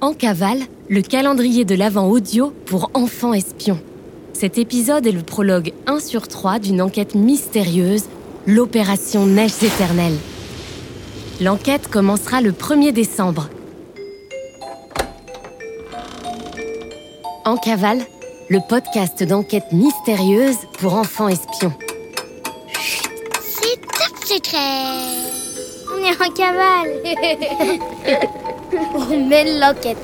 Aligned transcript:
En 0.00 0.12
cavale, 0.12 0.60
le 0.88 1.02
calendrier 1.02 1.64
de 1.64 1.74
l'Avent 1.74 2.08
audio 2.08 2.52
pour 2.66 2.92
enfants 2.94 3.34
espions. 3.34 3.80
Cet 4.32 4.56
épisode 4.56 5.08
est 5.08 5.12
le 5.12 5.22
prologue 5.22 5.72
1 5.88 5.98
sur 5.98 6.28
3 6.28 6.60
d'une 6.60 6.80
enquête 6.80 7.16
mystérieuse, 7.16 8.04
l'opération 8.46 9.26
Neiges 9.26 9.60
éternelles. 9.60 10.16
L'enquête 11.40 11.88
commencera 11.88 12.40
le 12.40 12.52
1er 12.52 12.92
décembre. 12.92 13.48
En 17.44 17.56
cavale, 17.56 18.02
le 18.48 18.60
podcast 18.68 19.24
d'enquête 19.24 19.72
mystérieuse 19.72 20.58
pour 20.78 20.94
enfants 20.94 21.26
espions. 21.26 21.72
C'est 23.42 23.80
top 23.80 24.16
secret 24.24 24.86
On 25.92 26.04
est 26.04 26.22
en 26.22 26.32
cavale 26.32 26.92
L'enquête 28.70 29.96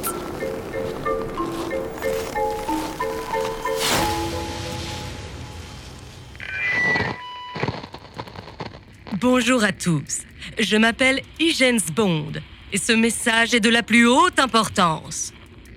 Bonjour 9.21 9.63
à 9.65 9.73
tous. 9.73 10.23
Je 10.59 10.77
m'appelle 10.77 11.21
Higgins 11.39 11.77
Bond 11.95 12.33
et 12.73 12.79
ce 12.79 12.93
message 12.93 13.53
est 13.53 13.61
de 13.61 13.69
la 13.69 13.83
plus 13.83 14.07
haute 14.07 14.39
importance. 14.39 15.35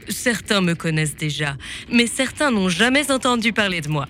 Certains 0.07 0.61
me 0.61 0.73
connaissent 0.73 1.15
déjà, 1.17 1.57
mais 1.91 2.07
certains 2.07 2.51
n'ont 2.51 2.69
jamais 2.69 3.11
entendu 3.11 3.51
parler 3.51 3.81
de 3.81 3.89
moi. 3.89 4.07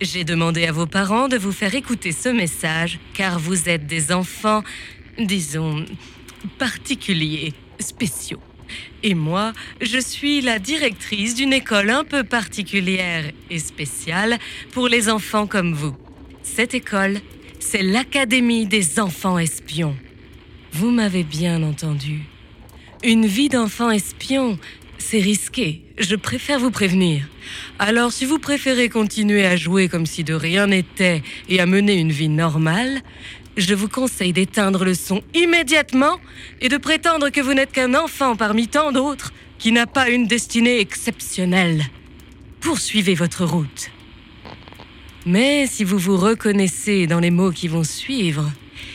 J'ai 0.00 0.24
demandé 0.24 0.66
à 0.66 0.72
vos 0.72 0.86
parents 0.86 1.28
de 1.28 1.36
vous 1.36 1.52
faire 1.52 1.74
écouter 1.74 2.12
ce 2.12 2.30
message 2.30 2.98
car 3.12 3.38
vous 3.38 3.68
êtes 3.68 3.86
des 3.86 4.10
enfants, 4.10 4.62
disons, 5.18 5.84
particuliers, 6.58 7.52
spéciaux. 7.80 8.40
Et 9.02 9.14
moi, 9.14 9.52
je 9.80 9.98
suis 9.98 10.40
la 10.40 10.58
directrice 10.58 11.34
d'une 11.34 11.52
école 11.52 11.90
un 11.90 12.04
peu 12.04 12.22
particulière 12.22 13.24
et 13.50 13.58
spéciale 13.58 14.38
pour 14.72 14.88
les 14.88 15.08
enfants 15.08 15.46
comme 15.46 15.74
vous. 15.74 15.96
Cette 16.42 16.74
école, 16.74 17.20
c'est 17.58 17.82
l'Académie 17.82 18.66
des 18.66 19.00
enfants 19.00 19.38
espions. 19.38 19.96
Vous 20.72 20.90
m'avez 20.90 21.24
bien 21.24 21.62
entendu. 21.62 22.20
Une 23.02 23.26
vie 23.26 23.48
d'enfant 23.48 23.90
espion, 23.90 24.58
c'est 24.98 25.20
risqué. 25.20 25.82
Je 25.98 26.14
préfère 26.14 26.60
vous 26.60 26.70
prévenir. 26.70 27.26
Alors 27.78 28.12
si 28.12 28.24
vous 28.24 28.38
préférez 28.38 28.88
continuer 28.88 29.44
à 29.46 29.56
jouer 29.56 29.88
comme 29.88 30.06
si 30.06 30.22
de 30.22 30.34
rien 30.34 30.68
n'était 30.68 31.22
et 31.48 31.60
à 31.60 31.66
mener 31.66 31.94
une 31.94 32.12
vie 32.12 32.28
normale, 32.28 33.00
je 33.60 33.74
vous 33.74 33.88
conseille 33.88 34.32
d'éteindre 34.32 34.84
le 34.84 34.94
son 34.94 35.22
immédiatement 35.34 36.18
et 36.60 36.68
de 36.68 36.76
prétendre 36.76 37.30
que 37.30 37.40
vous 37.40 37.54
n'êtes 37.54 37.72
qu'un 37.72 37.94
enfant 37.94 38.36
parmi 38.36 38.68
tant 38.68 38.92
d'autres 38.92 39.32
qui 39.58 39.72
n'a 39.72 39.86
pas 39.86 40.08
une 40.08 40.26
destinée 40.26 40.80
exceptionnelle. 40.80 41.84
Poursuivez 42.60 43.14
votre 43.14 43.44
route. 43.44 43.90
Mais 45.26 45.66
si 45.66 45.84
vous 45.84 45.98
vous 45.98 46.16
reconnaissez 46.16 47.06
dans 47.06 47.20
les 47.20 47.30
mots 47.30 47.50
qui 47.50 47.68
vont 47.68 47.84
suivre, 47.84 48.50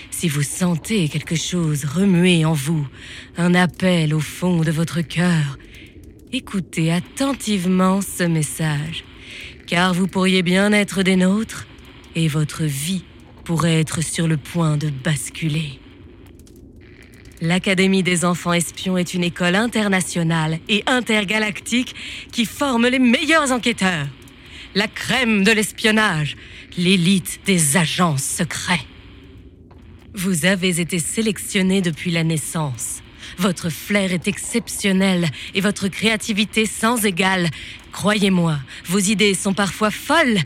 si 0.10 0.28
vous 0.28 0.42
sentez 0.42 1.08
quelque 1.10 1.36
chose 1.36 1.86
remuer 1.86 2.46
en 2.46 2.54
vous, 2.54 2.88
un 3.38 3.54
appel 3.54 4.14
au 4.14 4.20
fond 4.20 4.62
de 4.62 4.72
votre 4.72 5.02
cœur, 5.02 5.60
écoutez 6.32 6.92
attentivement 6.92 8.02
ce 8.02 8.24
message, 8.24 9.04
car 9.68 9.94
vous 9.94 10.08
pourriez 10.08 10.42
bien 10.42 10.72
être 10.72 11.04
des 11.04 11.16
nôtres 11.16 11.68
et 12.16 12.28
votre 12.28 12.64
vie 12.64 13.04
pourrait 13.46 13.80
être 13.80 14.02
sur 14.02 14.28
le 14.28 14.36
point 14.36 14.76
de 14.76 14.90
basculer. 14.90 15.80
L'Académie 17.42 18.04
des 18.04 18.26
enfants 18.26 18.54
espions 18.54 18.98
est 18.98 19.14
une 19.14 19.24
école 19.24 19.56
internationale 19.56 20.60
et 20.68 20.84
intergalactique 20.88 21.96
qui 22.32 22.46
forme 22.46 22.88
les 22.88 23.00
meilleurs 23.00 23.52
enquêteurs. 23.52 24.08
La 24.74 24.88
crème 24.88 25.44
de 25.44 25.52
l'espionnage, 25.52 26.36
l'élite 26.78 27.40
des 27.46 27.78
agents 27.78 28.18
secrets. 28.18 28.86
Vous 30.14 30.46
avez 30.46 30.82
été 30.82 31.00
sélectionné 31.00 31.82
depuis 31.82 32.12
la 32.12 32.24
naissance. 32.24 33.04
Votre 33.38 33.70
flair 33.70 34.14
est 34.14 34.28
exceptionnel 34.28 35.30
et 35.54 35.62
votre 35.62 35.88
créativité 35.88 36.66
sans 36.66 37.06
égale. 37.06 37.50
Croyez-moi, 37.92 38.58
vos 38.86 39.00
idées 39.00 39.34
sont 39.34 39.54
parfois 39.54 39.92
folles, 39.92 40.40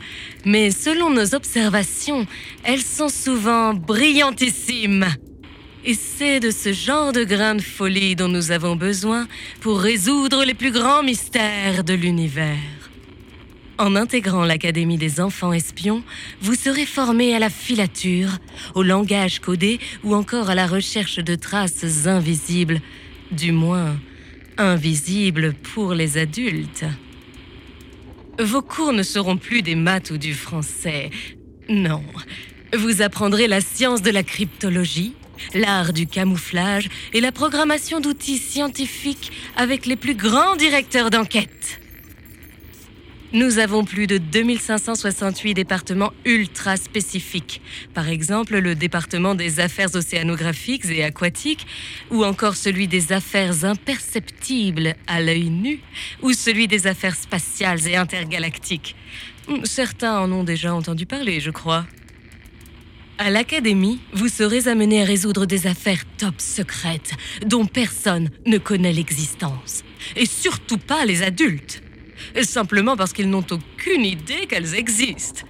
mais 0.44 0.70
selon 0.70 1.10
nos 1.10 1.34
observations, 1.34 2.26
elles 2.64 2.82
sont 2.82 3.08
souvent 3.08 3.74
brillantissimes. 3.74 5.06
Et 5.84 5.94
c'est 5.94 6.40
de 6.40 6.50
ce 6.50 6.72
genre 6.72 7.12
de 7.12 7.24
grain 7.24 7.54
de 7.54 7.62
folie 7.62 8.14
dont 8.14 8.28
nous 8.28 8.50
avons 8.50 8.76
besoin 8.76 9.26
pour 9.60 9.80
résoudre 9.80 10.44
les 10.44 10.54
plus 10.54 10.72
grands 10.72 11.02
mystères 11.02 11.84
de 11.84 11.94
l'univers. 11.94 12.79
En 13.80 13.96
intégrant 13.96 14.44
l'Académie 14.44 14.98
des 14.98 15.20
enfants 15.20 15.54
espions, 15.54 16.02
vous 16.42 16.54
serez 16.54 16.84
formé 16.84 17.34
à 17.34 17.38
la 17.38 17.48
filature, 17.48 18.36
au 18.74 18.82
langage 18.82 19.40
codé 19.40 19.80
ou 20.04 20.14
encore 20.14 20.50
à 20.50 20.54
la 20.54 20.66
recherche 20.66 21.16
de 21.16 21.34
traces 21.34 22.06
invisibles, 22.06 22.82
du 23.32 23.52
moins 23.52 23.96
invisibles 24.58 25.54
pour 25.54 25.94
les 25.94 26.18
adultes. 26.18 26.84
Vos 28.38 28.60
cours 28.60 28.92
ne 28.92 29.02
seront 29.02 29.38
plus 29.38 29.62
des 29.62 29.76
maths 29.76 30.10
ou 30.10 30.18
du 30.18 30.34
français. 30.34 31.08
Non. 31.70 32.04
Vous 32.76 33.00
apprendrez 33.00 33.48
la 33.48 33.62
science 33.62 34.02
de 34.02 34.10
la 34.10 34.22
cryptologie, 34.22 35.14
l'art 35.54 35.94
du 35.94 36.06
camouflage 36.06 36.90
et 37.14 37.22
la 37.22 37.32
programmation 37.32 38.00
d'outils 38.00 38.36
scientifiques 38.36 39.32
avec 39.56 39.86
les 39.86 39.96
plus 39.96 40.14
grands 40.14 40.56
directeurs 40.56 41.08
d'enquête. 41.08 41.79
Nous 43.32 43.60
avons 43.60 43.84
plus 43.84 44.08
de 44.08 44.18
2568 44.18 45.54
départements 45.54 46.12
ultra 46.24 46.76
spécifiques. 46.76 47.62
Par 47.94 48.08
exemple, 48.08 48.58
le 48.58 48.74
département 48.74 49.36
des 49.36 49.60
affaires 49.60 49.94
océanographiques 49.94 50.86
et 50.86 51.04
aquatiques, 51.04 51.64
ou 52.10 52.24
encore 52.24 52.56
celui 52.56 52.88
des 52.88 53.12
affaires 53.12 53.64
imperceptibles 53.64 54.96
à 55.06 55.20
l'œil 55.20 55.48
nu, 55.48 55.78
ou 56.22 56.32
celui 56.32 56.66
des 56.66 56.88
affaires 56.88 57.14
spatiales 57.14 57.86
et 57.86 57.94
intergalactiques. 57.94 58.96
Certains 59.62 60.18
en 60.18 60.32
ont 60.32 60.44
déjà 60.44 60.74
entendu 60.74 61.06
parler, 61.06 61.38
je 61.38 61.50
crois. 61.50 61.86
À 63.18 63.30
l'Académie, 63.30 64.00
vous 64.12 64.28
serez 64.28 64.66
amené 64.66 65.02
à 65.02 65.04
résoudre 65.04 65.46
des 65.46 65.68
affaires 65.68 66.02
top 66.18 66.34
secrètes 66.38 67.12
dont 67.46 67.66
personne 67.66 68.30
ne 68.44 68.58
connaît 68.58 68.92
l'existence. 68.92 69.84
Et 70.16 70.26
surtout 70.26 70.78
pas 70.78 71.04
les 71.04 71.22
adultes 71.22 71.80
simplement 72.42 72.96
parce 72.96 73.12
qu'ils 73.12 73.30
n'ont 73.30 73.46
aucune 73.50 74.04
idée 74.04 74.46
qu'elles 74.46 74.74
existent. 74.74 75.46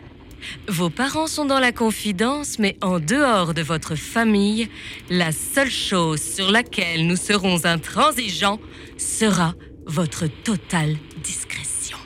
Vos 0.69 0.91
parents 0.91 1.26
sont 1.26 1.44
dans 1.44 1.60
la 1.60 1.72
confidence, 1.72 2.58
mais 2.58 2.76
en 2.81 2.98
dehors 2.98 3.54
de 3.54 3.62
votre 3.62 3.94
famille, 3.94 4.69
la 5.10 5.32
seule 5.32 5.70
chose 5.70 6.20
sur 6.20 6.50
laquelle 6.50 7.06
nous 7.06 7.16
serons 7.16 7.64
intransigeants 7.64 8.60
sera 8.97 9.54
votre 9.86 10.26
totale 10.26 10.97
discrétion. 11.22 11.98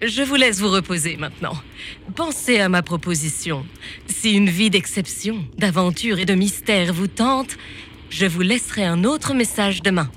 Je 0.00 0.22
vous 0.22 0.36
laisse 0.36 0.60
vous 0.60 0.70
reposer 0.70 1.16
maintenant. 1.16 1.56
Pensez 2.14 2.60
à 2.60 2.68
ma 2.68 2.82
proposition. 2.82 3.66
Si 4.06 4.32
une 4.32 4.48
vie 4.48 4.70
d'exception, 4.70 5.44
d'aventure 5.56 6.20
et 6.20 6.24
de 6.24 6.34
mystère 6.34 6.92
vous 6.92 7.08
tente, 7.08 7.56
je 8.08 8.26
vous 8.26 8.42
laisserai 8.42 8.84
un 8.84 9.02
autre 9.04 9.34
message 9.34 9.82
demain. 9.82 10.10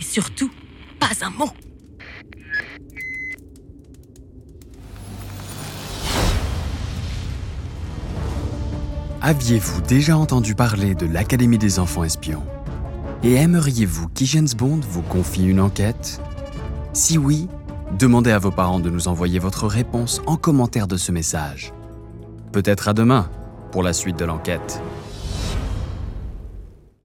Et 0.00 0.04
surtout, 0.04 0.50
pas 1.00 1.10
un 1.22 1.30
mot. 1.30 1.50
Aviez-vous 9.26 9.80
déjà 9.80 10.18
entendu 10.18 10.54
parler 10.54 10.94
de 10.94 11.06
l'Académie 11.06 11.56
des 11.56 11.78
enfants 11.78 12.04
espions? 12.04 12.42
Et 13.22 13.32
aimeriez-vous 13.32 14.08
qu'Higgins 14.08 14.54
Bond 14.54 14.80
vous 14.86 15.00
confie 15.00 15.46
une 15.46 15.60
enquête? 15.60 16.20
Si 16.92 17.16
oui, 17.16 17.48
demandez 17.98 18.32
à 18.32 18.38
vos 18.38 18.50
parents 18.50 18.80
de 18.80 18.90
nous 18.90 19.08
envoyer 19.08 19.38
votre 19.38 19.66
réponse 19.66 20.20
en 20.26 20.36
commentaire 20.36 20.86
de 20.86 20.98
ce 20.98 21.10
message. 21.10 21.72
Peut-être 22.52 22.86
à 22.86 22.92
demain 22.92 23.30
pour 23.72 23.82
la 23.82 23.94
suite 23.94 24.18
de 24.18 24.26
l'enquête. 24.26 24.82